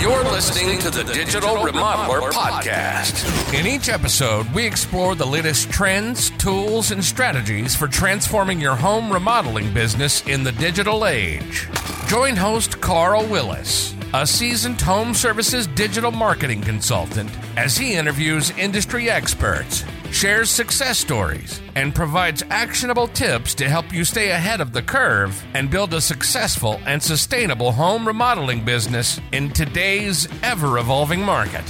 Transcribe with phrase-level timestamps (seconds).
[0.00, 3.52] You're listening to the Digital Remodeler Podcast.
[3.52, 9.12] In each episode, we explore the latest trends, tools, and strategies for transforming your home
[9.12, 11.68] remodeling business in the digital age.
[12.06, 19.10] Join host Carl Willis, a seasoned home services digital marketing consultant, as he interviews industry
[19.10, 24.82] experts shares success stories, and provides actionable tips to help you stay ahead of the
[24.82, 31.68] curve and build a successful and sustainable home remodeling business in today's ever evolving market.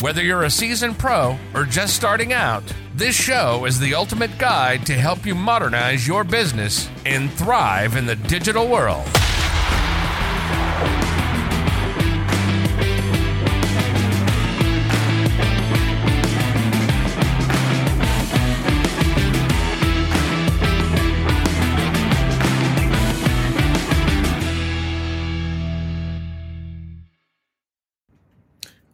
[0.00, 2.62] Whether you're a seasoned pro or just starting out,
[2.94, 8.06] this show is the ultimate guide to help you modernize your business and thrive in
[8.06, 9.06] the digital world.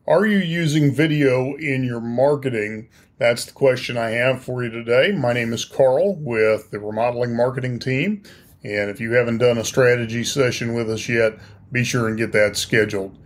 [0.08, 2.88] Are you using video in your marketing?
[3.18, 5.10] That's the question I have for you today.
[5.10, 8.22] My name is Carl with the Remodeling Marketing Team.
[8.62, 11.40] And if you haven't done a strategy session with us yet,
[11.72, 13.18] be sure and get that scheduled.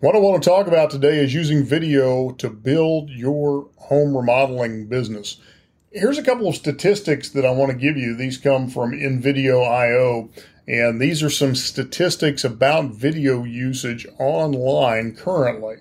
[0.00, 4.88] What I want to talk about today is using video to build your home remodeling
[4.88, 5.36] business.
[5.92, 8.16] Here's a couple of statistics that I want to give you.
[8.16, 10.30] These come from InVideo.io,
[10.66, 15.76] and these are some statistics about video usage online currently.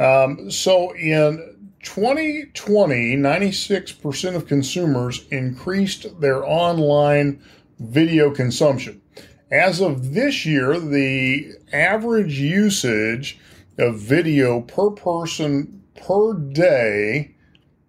[0.00, 7.42] Um, so in 2020, 96% of consumers increased their online
[7.78, 9.02] video consumption.
[9.50, 13.38] As of this year, the average usage
[13.76, 17.34] of video per person per day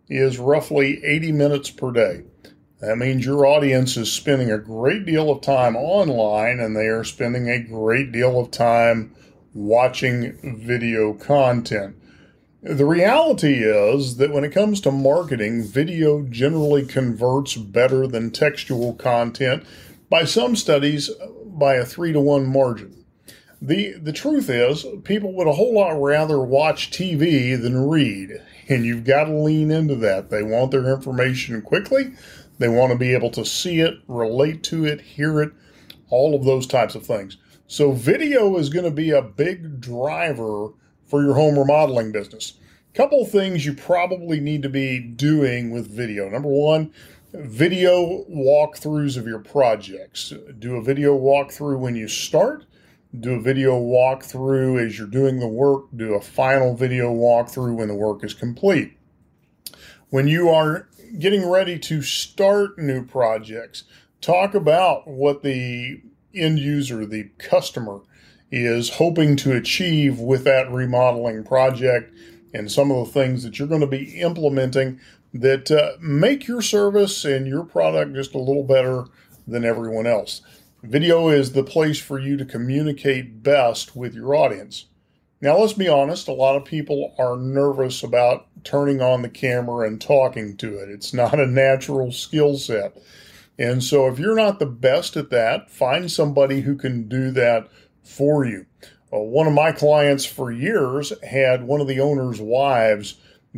[0.09, 2.23] is roughly 80 minutes per day.
[2.81, 7.05] That means your audience is spending a great deal of time online and they are
[7.05, 9.15] spending a great deal of time
[9.53, 11.95] watching video content.
[12.63, 18.93] The reality is that when it comes to marketing, video generally converts better than textual
[18.93, 19.63] content
[20.11, 21.09] by some studies
[21.43, 23.03] by a three to one margin.
[23.59, 28.85] The, the truth is, people would a whole lot rather watch TV than read, and
[28.85, 30.29] you've got to lean into that.
[30.29, 32.13] They want their information quickly,
[32.59, 35.51] they want to be able to see it, relate to it, hear it,
[36.11, 37.37] all of those types of things.
[37.65, 40.73] So, video is going to be a big driver
[41.11, 42.53] for your home remodeling business.
[42.93, 46.29] Couple things you probably need to be doing with video.
[46.29, 46.93] Number one,
[47.33, 50.33] video walkthroughs of your projects.
[50.57, 52.65] Do a video walkthrough when you start.
[53.17, 55.85] Do a video walkthrough as you're doing the work.
[55.93, 58.97] Do a final video walkthrough when the work is complete.
[60.11, 60.87] When you are
[61.19, 63.83] getting ready to start new projects,
[64.21, 66.01] talk about what the
[66.33, 67.99] end user, the customer,
[68.51, 72.13] is hoping to achieve with that remodeling project
[72.53, 74.99] and some of the things that you're going to be implementing
[75.33, 79.05] that uh, make your service and your product just a little better
[79.47, 80.41] than everyone else.
[80.83, 84.87] Video is the place for you to communicate best with your audience.
[85.39, 89.87] Now, let's be honest, a lot of people are nervous about turning on the camera
[89.87, 90.89] and talking to it.
[90.89, 92.97] It's not a natural skill set.
[93.57, 97.69] And so, if you're not the best at that, find somebody who can do that
[98.03, 98.65] for you.
[99.11, 103.15] Well, one of my clients for years had one of the owner's wives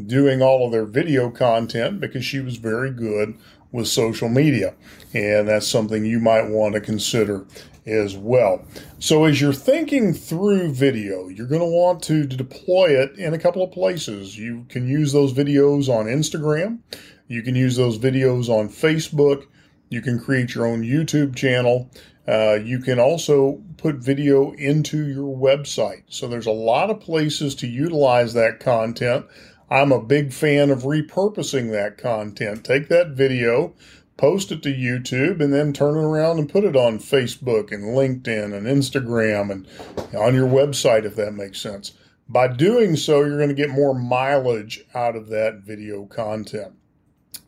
[0.08, 3.38] doing all of their video content because she was very good
[3.72, 4.74] with social media.
[5.14, 7.46] And that's something you might want to consider
[7.86, 8.66] as well.
[9.00, 13.40] So, as you're thinking through video, you're going to want to deploy it in a
[13.40, 14.38] couple of places.
[14.38, 16.80] You can use those videos on Instagram,
[17.28, 19.48] you can use those videos on Facebook,
[19.94, 21.90] you can create your own YouTube channel.
[22.28, 26.04] Uh, you can also put video into your website.
[26.08, 29.26] So there's a lot of places to utilize that content.
[29.70, 32.64] I'm a big fan of repurposing that content.
[32.64, 33.74] Take that video,
[34.18, 37.84] post it to YouTube, and then turn it around and put it on Facebook and
[37.84, 39.68] LinkedIn and Instagram and
[40.16, 41.94] on your website, if that makes sense.
[42.30, 46.74] By doing so, you're going to get more mileage out of that video content.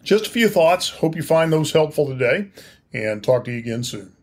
[0.04, 0.90] Just a few thoughts.
[0.90, 2.50] Hope you find those helpful today
[2.94, 4.15] and talk to you again soon.